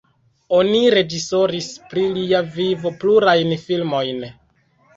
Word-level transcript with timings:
Oni 0.59 0.79
reĝisoris 0.93 1.67
pri 1.93 2.07
lia 2.17 2.41
vivo 2.57 2.95
plurajn 3.07 3.55
filmojn. 3.69 4.29